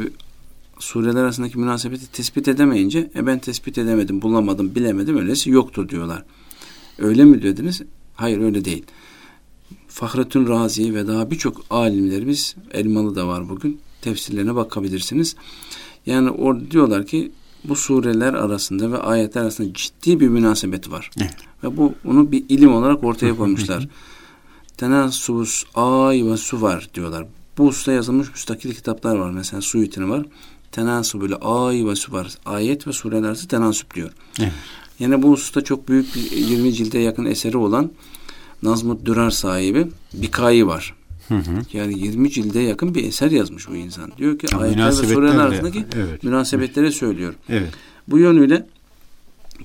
sureler 0.79 1.23
arasındaki 1.23 1.59
münasebeti 1.59 2.11
tespit 2.11 2.47
edemeyince 2.47 3.11
e 3.15 3.25
ben 3.25 3.39
tespit 3.39 3.77
edemedim, 3.77 4.21
bulamadım, 4.21 4.75
bilemedim 4.75 5.17
öylesi 5.17 5.49
yoktur 5.49 5.89
diyorlar. 5.89 6.23
Öyle 6.99 7.25
mi 7.25 7.41
diyordunuz? 7.41 7.81
Hayır 8.15 8.39
öyle 8.39 8.65
değil. 8.65 8.83
Fahrettin 9.87 10.47
Razi 10.47 10.95
ve 10.95 11.07
daha 11.07 11.31
birçok 11.31 11.65
alimlerimiz 11.69 12.55
Elmalı 12.71 13.15
da 13.15 13.27
var 13.27 13.49
bugün. 13.49 13.79
Tefsirlerine 14.01 14.55
bakabilirsiniz. 14.55 15.35
Yani 16.05 16.29
orada 16.29 16.71
diyorlar 16.71 17.05
ki 17.05 17.31
bu 17.63 17.75
sureler 17.75 18.33
arasında 18.33 18.91
ve 18.91 18.97
ayetler 18.97 19.41
arasında 19.41 19.73
ciddi 19.73 20.19
bir 20.19 20.27
münasebet 20.27 20.91
var. 20.91 21.11
Evet. 21.21 21.35
Ve 21.63 21.77
bu 21.77 21.93
onu 22.05 22.31
bir 22.31 22.45
ilim 22.49 22.73
olarak 22.73 23.03
ortaya 23.03 23.37
koymuşlar. 23.37 23.87
Tenasubus 24.77 25.63
ay 25.75 26.25
ve 26.25 26.37
su 26.37 26.61
var 26.61 26.89
diyorlar. 26.93 27.25
Bu 27.57 27.67
usta 27.67 27.91
yazılmış 27.91 28.31
müstakil 28.31 28.73
kitaplar 28.73 29.15
var. 29.15 29.31
Mesela 29.31 29.61
Suyut'un 29.61 30.09
var. 30.09 30.25
Tenasubül 30.71 31.33
ay 31.41 31.85
ve 31.85 31.95
su 31.95 32.11
var. 32.11 32.33
Ayet 32.45 32.87
ve 32.87 32.93
sureler 32.93 33.27
arası 33.27 33.47
tenasüp 33.47 33.95
diyor. 33.95 34.11
Evet. 34.39 34.53
Yani 34.99 35.21
bu 35.21 35.31
usta 35.31 35.63
çok 35.63 35.87
büyük 35.87 36.15
bir 36.15 36.31
20 36.31 36.73
cilde 36.73 36.99
yakın 36.99 37.25
eseri 37.25 37.57
olan 37.57 37.91
Nazmut 38.63 39.05
Dürer 39.05 39.29
sahibi 39.29 39.87
bir 40.13 40.31
kayı 40.31 40.65
var. 40.65 40.95
Hı 41.29 41.35
hı. 41.35 41.61
Yani 41.73 41.99
20 41.99 42.31
cilde 42.31 42.59
yakın 42.59 42.95
bir 42.95 43.03
eser 43.03 43.31
yazmış 43.31 43.69
o 43.69 43.75
insan. 43.75 44.11
Diyor 44.17 44.39
ki 44.39 44.47
ya, 44.51 44.59
ayetler 44.59 44.87
ve 44.87 44.91
sureler 44.91 45.35
arasındaki 45.35 45.85
evet. 45.95 46.23
münasebetleri 46.23 46.91
söylüyor. 46.91 47.33
Evet. 47.49 47.73
Bu 48.07 48.17
yönüyle 48.17 48.65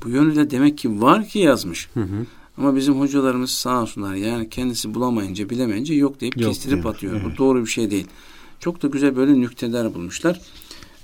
bu 0.04 0.10
yönüyle 0.10 0.50
demek 0.50 0.78
ki 0.78 1.00
var 1.00 1.28
ki 1.28 1.38
yazmış. 1.38 1.88
Hı 1.94 2.00
hı. 2.00 2.26
Ama 2.58 2.76
bizim 2.76 3.00
hocalarımız 3.00 3.50
sağ 3.50 3.82
olsunlar 3.82 4.14
yani 4.14 4.48
kendisi 4.48 4.94
bulamayınca 4.94 5.50
bilemeyince 5.50 5.94
yok 5.94 6.20
deyip 6.20 6.40
yok 6.40 6.52
kestirip 6.52 6.82
diyor. 6.82 6.94
atıyor. 6.94 7.12
Evet. 7.12 7.24
Bu 7.24 7.36
doğru 7.36 7.62
bir 7.62 7.70
şey 7.70 7.90
değil. 7.90 8.06
Çok 8.60 8.82
da 8.82 8.88
güzel 8.88 9.16
böyle 9.16 9.40
nükteler 9.40 9.94
bulmuşlar. 9.94 10.40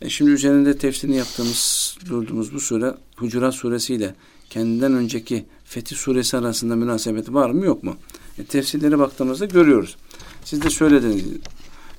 E 0.01 0.09
şimdi 0.09 0.31
üzerinde 0.31 0.79
tefsirini 0.79 1.17
yaptığımız, 1.17 1.97
durduğumuz 2.09 2.55
bu 2.55 2.61
sure 2.61 2.95
Hucurat 3.17 3.55
suresiyle 3.55 4.15
kendinden 4.51 4.93
önceki 4.93 5.45
Fetih 5.65 5.97
suresi 5.97 6.37
arasında 6.37 6.77
münasebeti 6.77 7.35
var 7.35 7.51
mı 7.51 7.65
yok 7.65 7.83
mu? 7.85 7.97
E, 8.39 8.45
tefsirlere 8.45 8.99
baktığımızda 8.99 9.45
görüyoruz. 9.45 9.97
Siz 10.45 10.63
de 10.63 10.71
söylediniz. 10.71 11.25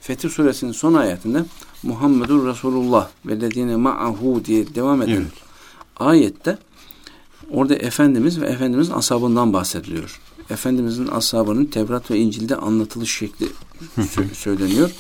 Fetih 0.02 0.30
suresinin 0.30 0.72
son 0.72 0.94
ayetinde 0.94 1.46
Muhammedur 1.84 2.48
Resulullah 2.48 3.10
ve 3.26 3.42
ledine 3.42 3.76
ma'ahu 3.76 4.46
diye 4.46 4.76
devam 4.76 5.02
eden 5.02 5.12
evet. 5.12 5.32
ayette 5.98 6.58
orada 7.52 7.76
Efendimiz 7.76 8.42
ve 8.42 8.46
Efendimizin 8.46 8.94
ashabından 8.94 9.54
bahsediliyor. 9.54 10.22
Efendimizin 10.50 11.08
ashabının 11.08 11.66
Tevrat 11.66 12.12
ve 12.12 12.18
İncil'de 12.18 12.56
anlatılış 12.56 13.18
şekli 13.18 13.48
söyleniyor. 14.34 14.92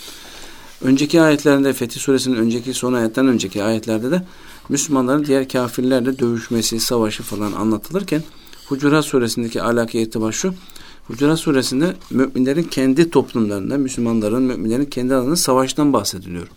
Önceki 0.82 1.22
ayetlerinde 1.22 1.74
Fetih 1.74 2.00
Suresinin 2.00 2.36
önceki 2.36 2.74
son 2.74 2.94
ayetten 2.94 3.28
önceki 3.28 3.64
ayetlerde 3.64 4.12
de 4.12 4.26
Müslümanların 4.70 5.26
diğer 5.26 5.50
kafirlerle 5.50 6.20
dövüşmesi, 6.20 6.80
savaşı 6.80 7.24
falan 7.24 7.52
anlatılırken 7.52 8.24
Hucurat 8.68 9.06
Suresindeki 9.06 9.62
alaka 9.62 9.98
irtibat 9.98 10.34
şu. 10.34 10.54
Hucurat 11.12 11.40
Suresinde 11.40 11.96
müminlerin 12.12 12.64
kendi 12.64 13.10
toplumlarında, 13.10 13.78
Müslümanların, 13.78 14.44
müminlerin 14.44 14.86
kendi 14.86 15.16
alanında 15.16 15.36
savaştan 15.36 15.94
bahsediliyor. 15.94 16.48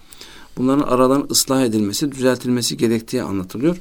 Bunların 0.57 0.83
aradan 0.83 1.27
ıslah 1.31 1.63
edilmesi, 1.63 2.13
düzeltilmesi 2.13 2.77
gerektiği 2.77 3.23
anlatılıyor. 3.23 3.77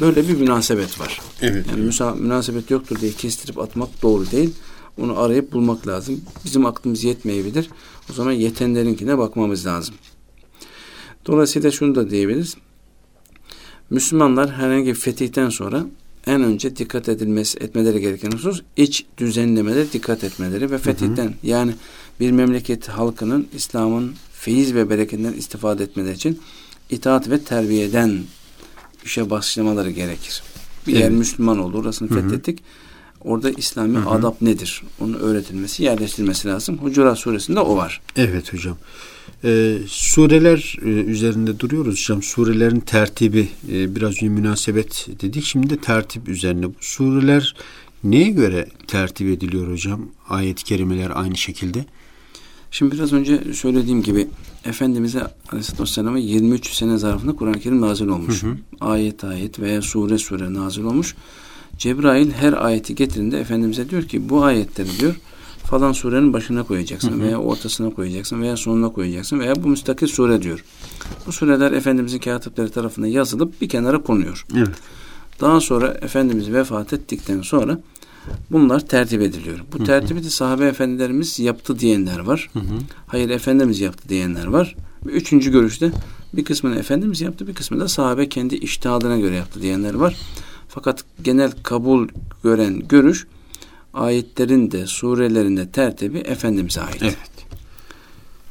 Böyle 0.00 0.28
bir 0.28 0.36
münasebet 0.36 1.00
var. 1.00 1.20
Evet. 1.42 1.66
Yani 1.70 1.90
müsa- 1.90 2.18
münasebet 2.20 2.70
yoktur 2.70 3.00
diye 3.00 3.12
kestirip 3.12 3.58
atmak 3.58 4.02
doğru 4.02 4.30
değil. 4.30 4.54
Onu 5.00 5.18
arayıp 5.18 5.52
bulmak 5.52 5.86
lazım. 5.86 6.20
Bizim 6.44 6.66
aklımız 6.66 7.04
yetmeyebilir. 7.04 7.70
O 8.10 8.12
zaman 8.12 8.32
yetenlerinkine 8.32 9.18
bakmamız 9.18 9.66
lazım. 9.66 9.94
Dolayısıyla 11.26 11.70
şunu 11.70 11.94
da 11.94 12.10
diyebiliriz. 12.10 12.56
Müslümanlar 13.90 14.52
herhangi 14.52 14.86
bir 14.86 14.94
fetihten 14.94 15.48
sonra 15.48 15.86
en 16.26 16.42
önce 16.42 16.76
dikkat 16.76 17.08
edilmesi 17.08 17.58
etmeleri 17.58 18.00
gereken 18.00 18.30
husus 18.30 18.62
iç 18.76 19.04
düzenlemelere 19.18 19.92
dikkat 19.92 20.24
etmeleri 20.24 20.70
ve 20.70 20.78
fetihten 20.78 21.26
hı 21.26 21.28
hı. 21.28 21.34
yani 21.42 21.74
bir 22.20 22.30
memleket 22.30 22.88
halkının 22.88 23.48
İslam'ın 23.54 24.14
feyiz 24.32 24.74
ve 24.74 24.90
bereketinden 24.90 25.32
istifade 25.32 25.84
etmeleri 25.84 26.14
için 26.14 26.40
itaat 26.90 27.30
ve 27.30 27.40
terbiyeden 27.40 28.18
işe 29.04 29.30
başlamaları 29.30 29.90
gerekir. 29.90 30.42
Bir 30.86 30.92
evet. 30.92 31.02
yer 31.02 31.10
Müslüman 31.10 31.58
oldu, 31.58 31.78
orasını 31.78 32.10
hı 32.10 32.14
hı. 32.14 32.20
fethettik. 32.20 32.62
Orada 33.24 33.50
İslami 33.50 33.98
hı 33.98 34.02
hı. 34.02 34.10
adab 34.10 34.34
nedir? 34.40 34.82
Onun 35.00 35.14
öğretilmesi, 35.14 35.82
yerleştirilmesi 35.82 36.48
lazım. 36.48 36.78
Hucurat 36.78 37.18
suresinde 37.18 37.60
o 37.60 37.76
var. 37.76 38.00
Evet 38.16 38.52
hocam. 38.52 38.76
Ee, 39.44 39.78
sureler 39.88 40.76
e, 40.82 40.88
üzerinde 40.88 41.60
duruyoruz 41.60 42.00
hocam. 42.00 42.22
Surelerin 42.22 42.80
tertibi 42.80 43.48
e, 43.72 43.96
biraz 43.96 44.10
önce 44.10 44.28
münasebet 44.28 45.06
dedik. 45.20 45.44
Şimdi 45.44 45.70
de 45.70 45.76
tertip 45.76 46.28
üzerine. 46.28 46.66
Bu 46.66 46.74
sureler 46.80 47.56
neye 48.04 48.30
göre 48.30 48.68
tertip 48.86 49.28
ediliyor 49.28 49.72
hocam? 49.72 50.00
Ayet-i 50.28 50.64
kerimeler 50.64 51.10
aynı 51.14 51.36
şekilde. 51.36 51.84
Şimdi 52.70 52.94
biraz 52.94 53.12
önce 53.12 53.40
söylediğim 53.54 54.02
gibi 54.02 54.28
Efendimiz'e 54.64 55.20
Aleyhisselatü 55.48 55.82
Vesselam'a 55.82 56.18
23 56.18 56.72
sene 56.72 56.98
zarfında 56.98 57.36
Kur'an-ı 57.36 57.60
Kerim 57.60 57.80
nazil 57.80 58.06
olmuş. 58.06 58.42
Hı 58.42 58.46
hı. 58.46 58.56
Ayet 58.80 59.24
ayet 59.24 59.58
veya 59.58 59.82
sure 59.82 60.18
sure 60.18 60.54
nazil 60.54 60.82
olmuş. 60.82 61.14
Cebrail 61.78 62.30
her 62.30 62.64
ayeti 62.64 62.94
getirinde 62.94 63.40
Efendimiz'e 63.40 63.90
diyor 63.90 64.02
ki 64.02 64.28
bu 64.28 64.44
ayetleri 64.44 64.98
diyor 65.00 65.14
falan 65.64 65.92
surenin 65.92 66.32
başına 66.32 66.62
koyacaksın 66.62 67.10
hı 67.10 67.14
hı. 67.14 67.20
veya 67.20 67.38
ortasına 67.38 67.90
koyacaksın 67.90 68.42
veya 68.42 68.56
sonuna 68.56 68.88
koyacaksın 68.88 69.40
veya 69.40 69.64
bu 69.64 69.68
müstakil 69.68 70.06
sure 70.06 70.42
diyor. 70.42 70.64
Bu 71.26 71.32
sureler 71.32 71.72
Efendimizin 71.72 72.18
katipleri 72.18 72.70
tarafından 72.70 73.08
yazılıp 73.08 73.60
bir 73.60 73.68
kenara 73.68 74.02
konuyor. 74.02 74.46
Evet. 74.56 74.68
Daha 75.40 75.60
sonra 75.60 75.88
Efendimiz 75.88 76.52
vefat 76.52 76.92
ettikten 76.92 77.42
sonra 77.42 77.80
bunlar 78.50 78.86
tertip 78.86 79.22
ediliyor. 79.22 79.58
Bu 79.72 79.78
hı 79.78 79.84
tertibi 79.84 80.24
de 80.24 80.30
sahabe 80.30 80.66
efendilerimiz 80.66 81.38
yaptı 81.38 81.78
diyenler 81.78 82.18
var. 82.18 82.50
Hı 82.52 82.58
hı. 82.58 82.78
Hayır 83.06 83.30
Efendimiz 83.30 83.80
yaptı 83.80 84.08
diyenler 84.08 84.46
var. 84.46 84.76
Üçüncü 85.06 85.52
görüşte 85.52 85.92
bir 86.32 86.44
kısmını 86.44 86.78
Efendimiz 86.78 87.20
yaptı 87.20 87.46
bir 87.46 87.54
kısmını 87.54 87.80
da 87.80 87.88
sahabe 87.88 88.28
kendi 88.28 88.54
iştihadına 88.54 89.18
göre 89.18 89.36
yaptı 89.36 89.62
diyenler 89.62 89.94
var. 89.94 90.16
Fakat 90.74 91.04
genel 91.22 91.52
kabul 91.62 92.08
gören 92.44 92.88
görüş 92.88 93.26
ayetlerin 93.94 94.70
de 94.70 94.86
surelerin 94.86 95.56
de 95.56 95.70
tertibi 95.70 96.18
Efendimiz'e 96.18 96.80
ait. 96.80 97.02
Evet. 97.02 97.18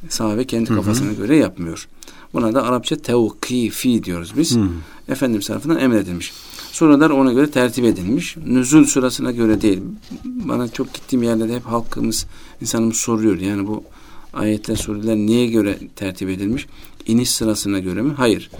Sahabe 0.08 0.44
kendi 0.44 0.70
Hı-hı. 0.70 0.76
kafasına 0.76 1.12
göre 1.12 1.36
yapmıyor. 1.36 1.88
Buna 2.34 2.54
da 2.54 2.62
Arapça 2.62 2.96
tevkifi 2.96 4.04
diyoruz 4.04 4.32
biz. 4.36 4.56
Hı-hı. 4.56 4.68
Efendimiz 5.08 5.46
tarafından 5.46 5.78
emredilmiş. 5.78 6.32
Sureler 6.72 7.10
ona 7.10 7.32
göre 7.32 7.50
tertip 7.50 7.84
edilmiş. 7.84 8.36
Nüzul 8.36 8.84
sırasına 8.84 9.30
göre 9.30 9.60
değil. 9.60 9.80
Bana 10.24 10.68
çok 10.68 10.94
gittiğim 10.94 11.22
yerlerde 11.22 11.54
hep 11.54 11.66
halkımız, 11.66 12.26
insanımız 12.60 12.96
soruyor. 12.96 13.38
Yani 13.38 13.66
bu 13.66 13.84
ayetler, 14.32 14.76
sureler 14.76 15.16
niye 15.16 15.46
göre 15.46 15.78
tertip 15.96 16.28
edilmiş? 16.28 16.66
İniş 17.06 17.30
sırasına 17.30 17.78
göre 17.78 18.02
mi? 18.02 18.12
Hayır. 18.16 18.50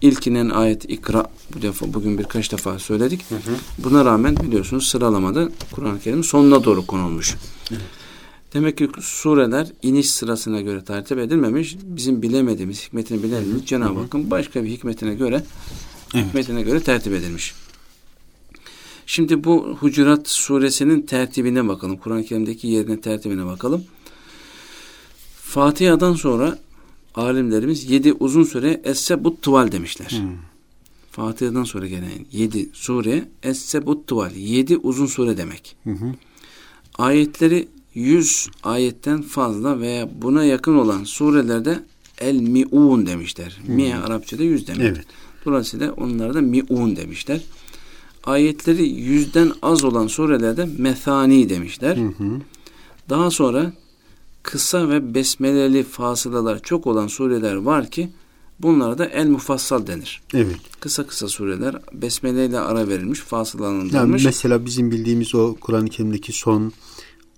İlkinen 0.00 0.50
ayet 0.50 0.90
ikra 0.90 1.26
bu 1.54 1.62
defa 1.62 1.94
bugün 1.94 2.18
birkaç 2.18 2.52
defa 2.52 2.78
söyledik. 2.78 3.20
Hı 3.28 3.34
hı. 3.34 3.56
Buna 3.78 4.04
rağmen 4.04 4.36
biliyorsunuz 4.36 4.86
sıralamada 4.86 5.48
Kur'an-ı 5.72 6.00
Kerim 6.00 6.24
sonuna 6.24 6.64
doğru 6.64 6.86
konulmuş. 6.86 7.36
Hı. 7.68 7.74
Demek 8.54 8.78
ki 8.78 8.88
sureler 9.00 9.66
iniş 9.82 10.10
sırasına 10.10 10.60
göre 10.60 10.84
tertip 10.84 11.18
edilmemiş. 11.18 11.76
Bizim 11.82 12.22
bilemediğimiz, 12.22 12.86
hikmetini 12.86 13.22
bilemediğimiz 13.22 13.66
Cenab-ı 13.66 14.00
Hakk'ın 14.00 14.30
başka 14.30 14.64
bir 14.64 14.68
hikmetine 14.68 15.14
göre 15.14 15.44
evet. 16.14 16.26
hikmetine 16.26 16.62
göre 16.62 16.80
tertip 16.80 17.12
edilmiş. 17.12 17.54
Şimdi 19.06 19.44
bu 19.44 19.76
Hucurat 19.80 20.28
suresinin 20.28 21.02
tertibine 21.02 21.68
bakalım. 21.68 21.96
Kur'an-ı 21.96 22.24
Kerim'deki 22.24 22.68
yerine 22.68 23.00
tertibine 23.00 23.46
bakalım. 23.46 23.84
Fatiha'dan 25.42 26.14
sonra 26.14 26.58
alimlerimiz 27.14 27.90
yedi 27.90 28.12
uzun 28.12 28.44
süre 28.44 28.80
esse 28.84 29.24
bu 29.24 29.40
tuval 29.40 29.72
demişler. 29.72 30.10
Hmm. 30.10 30.36
Fatiha'dan 31.10 31.64
sonra 31.64 31.86
gelen 31.86 32.10
yedi 32.32 32.68
sure 32.72 33.24
esse 33.42 33.86
bu 33.86 34.06
tuval. 34.06 34.34
Yedi 34.36 34.76
uzun 34.76 35.06
sure 35.06 35.36
demek. 35.36 35.76
Hı 35.84 35.96
Ayetleri 36.98 37.68
yüz 37.94 38.48
ayetten 38.62 39.22
fazla 39.22 39.80
veya 39.80 40.08
buna 40.22 40.44
yakın 40.44 40.74
olan 40.74 41.04
surelerde 41.04 41.80
el 42.18 42.40
mi'un 42.40 43.06
demişler. 43.06 43.60
Mi'ye 43.66 43.96
Arapçada 43.96 44.42
yüz 44.42 44.68
demek. 44.68 44.86
Evet. 44.86 45.06
Dolayısıyla 45.44 45.92
onlara 45.92 46.34
da 46.34 46.40
mi'un 46.40 46.96
demişler. 46.96 47.40
ayetleri 48.24 48.88
yüzden 48.88 49.52
az 49.62 49.84
olan 49.84 50.06
surelerde 50.06 50.68
methani 50.78 51.48
demişler. 51.48 51.96
Hı 51.96 52.06
hı. 52.06 52.40
Daha 53.10 53.30
sonra 53.30 53.72
kısa 54.44 54.88
ve 54.88 55.14
besmeleli 55.14 55.82
fasılalar 55.82 56.62
çok 56.62 56.86
olan 56.86 57.06
sureler 57.06 57.54
var 57.54 57.90
ki 57.90 58.10
bunlara 58.60 58.98
da 58.98 59.06
el 59.06 59.28
mufassal 59.28 59.86
denir. 59.86 60.22
Evet. 60.34 60.56
Kısa 60.80 61.06
kısa 61.06 61.28
sureler 61.28 61.76
besmeleyle 61.92 62.58
ara 62.58 62.88
verilmiş, 62.88 63.20
fasılanılmış. 63.20 63.92
Yani 63.92 64.22
mesela 64.24 64.64
bizim 64.64 64.90
bildiğimiz 64.90 65.34
o 65.34 65.56
Kur'an-ı 65.60 65.88
Kerim'deki 65.88 66.32
son 66.32 66.72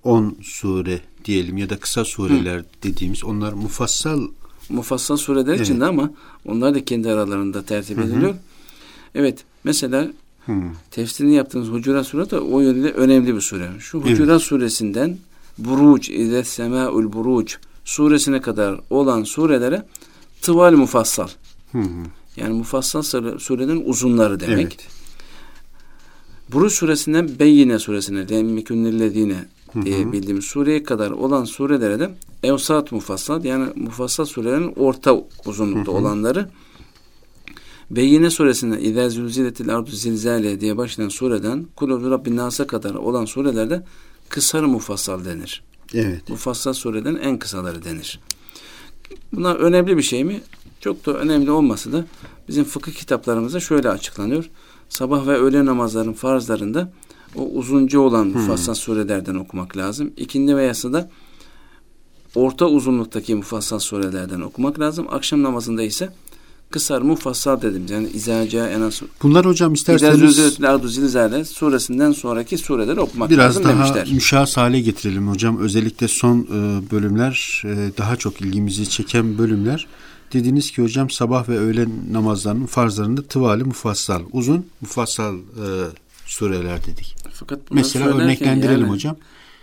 10 0.05 0.37
sure 0.43 1.01
diyelim 1.25 1.57
ya 1.57 1.71
da 1.71 1.77
kısa 1.77 2.05
sureler 2.05 2.59
Hı. 2.59 2.65
dediğimiz 2.83 3.25
onlar 3.25 3.53
mufassal 3.53 4.29
mufassal 4.69 5.17
sureler 5.17 5.55
evet. 5.55 5.61
içinde 5.61 5.85
ama 5.85 6.11
onlar 6.45 6.75
da 6.75 6.85
kendi 6.85 7.11
aralarında 7.11 7.63
tertip 7.63 7.99
ediliyor. 7.99 8.31
Hı 8.31 8.35
hı. 8.35 8.39
Evet 9.15 9.45
mesela 9.65 10.13
hı. 10.47 10.53
tefsirini 10.91 11.35
yaptığımız 11.35 11.69
Hucurat 11.69 12.07
suresi 12.07 12.31
de 12.31 12.39
o 12.39 12.61
yönde 12.61 12.93
önemli 12.93 13.35
bir 13.35 13.41
sure. 13.41 13.71
Şu 13.79 13.99
Hucurat 14.01 14.31
evet. 14.31 14.43
suresinden 14.43 15.19
Buruc, 15.59 16.15
İze 16.15 16.45
Sema'ul 16.45 17.13
Buruc 17.13 17.55
suresine 17.85 18.41
kadar 18.41 18.81
olan 18.91 19.23
surelere 19.23 19.87
tıval 20.43 20.73
mufassal. 20.73 21.29
Hı 21.73 21.79
hı. 21.79 22.07
Yani 22.37 22.55
mufassal 22.55 23.03
surenin 23.39 23.83
uzunları 23.87 24.41
demek. 24.41 24.67
Evet. 24.67 24.89
Buruc 26.53 26.75
suresinden 26.75 27.39
Beyyine 27.39 27.79
suresine, 27.79 28.29
Lemmikünnillezine 28.31 29.45
diye 29.85 30.13
bildiğimiz 30.13 30.45
sureye 30.45 30.83
kadar 30.83 31.11
olan 31.11 31.45
surelere 31.45 32.01
de 32.01 32.11
evsat 32.43 32.93
mufassal 32.93 33.45
yani 33.45 33.69
mufassal 33.77 34.25
surelerin 34.25 34.73
orta 34.77 35.25
uzunlukta 35.47 35.93
hı 35.93 35.97
hı. 35.97 36.01
olanları 36.01 36.49
Beyyine 37.91 38.31
suresinde 38.31 38.81
İzâ 38.81 39.11
zülziletil 39.11 39.75
ardu 39.75 39.91
zilzale 39.91 40.61
diye 40.61 40.77
başlayan 40.77 41.09
sureden 41.09 41.67
Kulûbü 41.77 42.11
Rabbin 42.11 42.37
Nas'a 42.37 42.67
kadar 42.67 42.95
olan 42.95 43.25
surelerde 43.25 43.85
kısar 44.28 44.62
mufassal 44.62 45.25
denir. 45.25 45.62
Evet. 45.95 46.28
Mufassal 46.28 46.73
sureden 46.73 47.16
en 47.16 47.38
kısaları 47.38 47.85
denir. 47.85 48.21
Bunlar 49.33 49.56
önemli 49.56 49.97
bir 49.97 50.02
şey 50.02 50.25
mi? 50.25 50.40
Çok 50.80 51.06
da 51.06 51.12
önemli 51.12 51.50
olması 51.50 51.92
da 51.92 52.04
bizim 52.49 52.64
fıkıh 52.64 52.92
kitaplarımızda 52.92 53.61
şöyle 53.61 53.90
açıklanıyor. 53.90 54.50
Sabah 54.88 55.26
ve 55.26 55.37
öğle 55.37 55.64
namazların 55.66 56.12
farzlarında 56.12 56.92
o 57.37 57.42
uzunca 57.42 58.00
olan 58.00 58.26
mufassal 58.26 58.75
hmm. 58.75 58.80
surelerden 58.80 59.35
okumak 59.35 59.76
lazım. 59.76 60.12
İkindi 60.16 60.56
ve 60.56 60.62
yasada 60.62 61.11
orta 62.35 62.66
uzunluktaki 62.66 63.35
mufassal 63.35 63.78
surelerden 63.78 64.40
okumak 64.40 64.80
lazım. 64.80 65.06
Akşam 65.11 65.42
namazında 65.42 65.83
ise 65.83 66.12
kısar 66.71 67.03
mufassal 67.03 67.63
dedim. 67.63 67.87
Yani 67.91 68.09
izaca 68.09 68.69
en 68.69 68.81
az. 68.81 69.03
Bunlar 69.23 69.47
hocam 69.47 69.75
isterseniz 69.75 70.37
zilzale 70.87 71.45
suresinden 71.45 72.13
sonraki 72.13 72.59
sureleri 72.59 73.01
okumak 73.01 73.31
biraz 73.31 73.49
lazım 73.49 73.65
daha 73.65 73.73
demişler. 73.73 74.09
müşahs 74.13 74.57
hale 74.57 74.81
getirelim 74.81 75.29
hocam. 75.29 75.59
Özellikle 75.59 76.09
son 76.09 76.39
e, 76.39 76.91
bölümler 76.91 77.63
e, 77.65 77.99
daha 77.99 78.17
çok 78.17 78.41
ilgimizi 78.41 78.89
çeken 78.89 79.39
bölümler. 79.39 79.87
Dediniz 80.33 80.71
ki 80.71 80.83
hocam 80.83 81.11
sabah 81.11 81.49
ve 81.49 81.59
öğlen 81.59 81.91
namazlarının 82.13 82.67
farzlarında 82.67 83.23
tıvali 83.23 83.65
mufassal, 83.65 84.23
uzun 84.33 84.67
mufassal 84.81 85.37
e, 85.37 85.67
sureler 86.27 86.87
dedik. 86.87 87.17
Fakat 87.33 87.59
Mesela 87.71 88.07
örneklendirelim 88.07 88.81
yani, 88.81 88.91
hocam. 88.91 89.17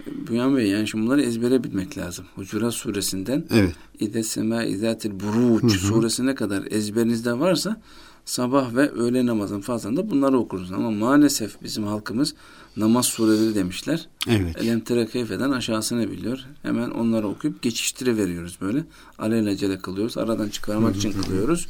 Büyan 0.08 0.58
Bey 0.58 0.68
yani 0.68 0.88
şimdi 0.88 1.06
bunları 1.06 1.22
ezbere 1.22 1.64
bilmek 1.64 1.98
lazım. 1.98 2.26
Hucurat 2.36 2.74
suresinden 2.74 3.46
evet. 3.52 3.76
İde 4.00 4.24
sema 4.24 4.64
izatil 4.64 5.12
buruç 5.20 5.80
suresine 5.80 6.36
kadar 6.36 6.64
ezberinizde 6.72 7.40
varsa 7.40 7.82
sabah 8.26 8.76
ve 8.76 8.92
öğle 8.92 9.26
namazın 9.26 9.62
fazlında 9.62 10.12
bunları 10.12 10.38
okuruz. 10.38 10.72
Ama 10.72 10.92
maalesef 10.92 11.64
bizim 11.64 11.84
halkımız 11.84 12.36
namaz 12.78 13.06
sureleri 13.06 13.56
demişler. 13.56 14.08
Evet. 14.28 14.58
Elem 14.58 14.80
terekeyfeden 14.80 15.52
aşağısını 15.52 16.12
biliyor. 16.12 16.46
Hemen 16.62 16.90
onları 16.90 17.28
okuyup 17.28 17.62
geçiştire 17.62 18.18
veriyoruz 18.18 18.58
böyle. 18.62 18.84
Alelacele 19.20 19.78
kılıyoruz. 19.78 20.18
Aradan 20.18 20.50
çıkarmak 20.50 20.96
için 20.96 21.12
kılıyoruz. 21.22 21.68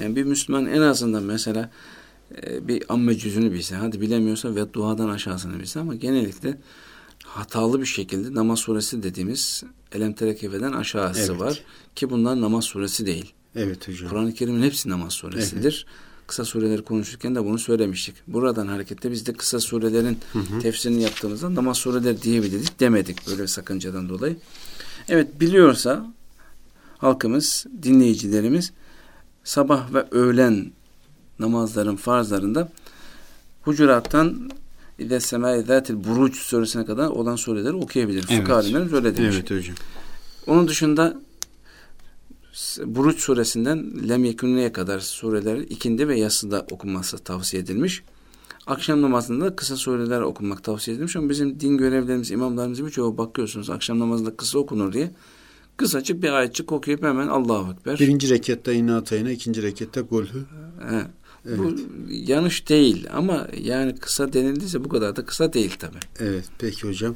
Yani 0.00 0.16
bir 0.16 0.24
Müslüman 0.24 0.66
en 0.66 0.80
azından 0.80 1.22
mesela 1.22 1.70
e, 2.46 2.68
bir 2.68 2.82
amme 2.88 3.18
cüzünü 3.18 3.52
bilse, 3.52 3.76
hadi 3.76 4.00
bilemiyorsa 4.00 4.54
ve 4.54 4.72
duadan 4.72 5.08
aşağısını 5.08 5.60
bilse 5.60 5.80
ama 5.80 5.94
genellikle 5.94 6.58
hatalı 7.24 7.80
bir 7.80 7.86
şekilde 7.86 8.34
namaz 8.34 8.58
suresi 8.58 9.02
dediğimiz 9.02 9.64
Elem 9.92 10.12
Terekefe'den 10.12 10.72
aşağısı 10.72 11.32
evet. 11.32 11.40
var 11.40 11.62
ki 11.96 12.10
bunlar 12.10 12.40
namaz 12.40 12.64
suresi 12.64 13.06
değil. 13.06 13.32
Evet 13.56 13.88
hocam. 13.88 14.10
Kur'an-ı 14.10 14.34
Kerim'in 14.34 14.62
hepsi 14.62 14.88
namaz 14.88 15.12
suresidir. 15.12 15.86
Evet. 15.88 15.98
Kısa 16.26 16.44
sureleri 16.44 16.82
konuşurken 16.82 17.34
de 17.34 17.44
bunu 17.44 17.58
söylemiştik. 17.58 18.14
Buradan 18.26 18.66
hareketle 18.66 19.10
biz 19.10 19.26
de 19.26 19.32
kısa 19.32 19.60
surelerin 19.60 20.18
hı 20.32 20.38
hı. 20.38 20.60
tefsirini 20.60 21.02
yaptığımızda 21.02 21.54
namaz 21.54 21.76
sureleri 21.76 22.22
diyebilirdik 22.22 22.80
demedik 22.80 23.26
böyle 23.26 23.46
sakıncadan 23.46 24.08
dolayı. 24.08 24.36
Evet 25.08 25.40
biliyorsa 25.40 26.12
halkımız, 26.98 27.66
dinleyicilerimiz 27.82 28.72
sabah 29.44 29.94
ve 29.94 30.06
öğlen 30.10 30.72
namazların 31.38 31.96
farzlarında 31.96 32.72
Hucurat'tan 33.62 34.50
İde 34.98 35.20
semâi 35.20 35.62
zâtil 35.62 36.04
buruç 36.04 36.36
suresine 36.36 36.84
kadar 36.84 37.08
olan 37.08 37.36
sureleri 37.36 37.72
okuyabilir. 37.72 38.26
Evet. 38.30 38.40
Fıkıh 38.40 38.56
alimlerimiz 38.56 38.92
öyle 38.92 39.16
demiş. 39.16 39.36
Evet 39.38 39.50
hocam. 39.50 39.76
Onun 40.46 40.68
dışında 40.68 41.16
Buruç 42.84 43.20
suresinden 43.20 44.08
Lem 44.08 44.24
Yekunne'ye 44.24 44.72
kadar 44.72 45.00
sureler 45.00 45.56
ikindi 45.56 46.08
ve 46.08 46.18
yasıda 46.18 46.66
okunması 46.70 47.18
tavsiye 47.18 47.62
edilmiş. 47.62 48.02
Akşam 48.66 49.02
namazında 49.02 49.56
kısa 49.56 49.76
sureler 49.76 50.20
okunmak 50.20 50.64
tavsiye 50.64 50.94
edilmiş 50.94 51.16
ama 51.16 51.28
bizim 51.28 51.60
din 51.60 51.78
görevlerimiz, 51.78 52.30
imamlarımız 52.30 52.84
birçoğu 52.84 53.18
bakıyorsunuz 53.18 53.70
akşam 53.70 53.98
namazında 53.98 54.36
kısa 54.36 54.58
okunur 54.58 54.92
diye. 54.92 55.10
Kısacık 55.76 56.22
bir 56.22 56.32
ayetçik 56.32 56.72
okuyup 56.72 57.02
hemen 57.02 57.28
Allahu 57.28 57.72
Ekber. 57.72 57.98
Birinci 57.98 58.30
rekatta 58.30 58.72
inna 58.72 58.96
atayına, 58.96 59.30
ikinci 59.30 59.62
rekatta 59.62 60.00
golhü. 60.00 60.44
Evet. 61.48 61.58
Bu 61.58 61.76
yanlış 62.10 62.68
değil 62.68 63.06
ama 63.12 63.48
yani 63.62 63.96
kısa 63.96 64.32
denildiyse 64.32 64.84
bu 64.84 64.88
kadar 64.88 65.16
da 65.16 65.24
kısa 65.24 65.52
değil 65.52 65.76
tabi. 65.78 65.96
Evet 66.20 66.44
peki 66.58 66.88
hocam. 66.88 67.14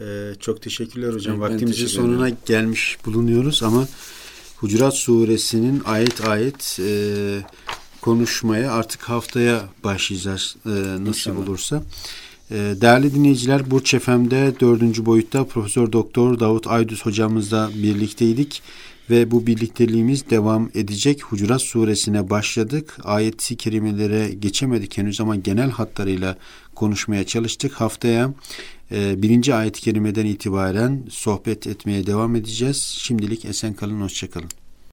Ee, 0.00 0.32
çok 0.40 0.62
teşekkürler 0.62 1.12
hocam. 1.12 1.36
Evet, 1.36 1.50
Vaktimizin 1.50 1.72
teşekkür 1.72 2.02
sonuna 2.02 2.28
gelmiş 2.46 2.98
bulunuyoruz 3.06 3.62
ama 3.62 3.86
Hucurat 4.56 4.94
suresinin 4.94 5.82
ayet 5.84 6.28
ayet 6.28 6.78
e, 6.80 6.90
konuşmaya 8.00 8.72
artık 8.72 9.02
haftaya 9.02 9.68
başlayacağız 9.84 10.56
e, 10.66 10.70
nasip 10.70 11.08
İnşallah. 11.08 11.38
olursa. 11.38 11.82
E, 12.50 12.54
değerli 12.54 13.14
dinleyiciler 13.14 13.70
Burç 13.70 13.94
FM'de 13.96 14.54
dördüncü 14.60 15.06
boyutta 15.06 15.44
Profesör 15.44 15.92
Doktor 15.92 16.40
Davut 16.40 16.66
Aydüz 16.66 17.06
hocamızla 17.06 17.70
birlikteydik 17.74 18.62
ve 19.10 19.30
bu 19.30 19.46
birlikteliğimiz 19.46 20.30
devam 20.30 20.70
edecek. 20.74 21.22
Hucurat 21.22 21.62
suresine 21.62 22.30
başladık. 22.30 22.98
Ayet-i 23.04 23.56
kerimelere 23.56 24.34
geçemedik 24.34 24.98
henüz 24.98 25.20
ama 25.20 25.36
genel 25.36 25.70
hatlarıyla 25.70 26.36
konuşmaya 26.74 27.26
çalıştık. 27.26 27.72
Haftaya 27.72 28.34
e, 28.92 29.22
birinci 29.22 29.54
ayet-i 29.54 29.80
kerimeden 29.80 30.26
itibaren 30.26 31.04
sohbet 31.10 31.66
etmeye 31.66 32.06
devam 32.06 32.36
edeceğiz. 32.36 32.82
Şimdilik 32.98 33.44
esen 33.44 33.74
kalın, 33.74 34.00
hoşçakalın. 34.00 34.65